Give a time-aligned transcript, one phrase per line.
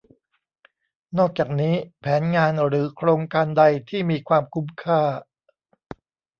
[1.17, 5.01] นอกจากนี้แผนงานหรือโครงการใดที่มีความคุ้มค่า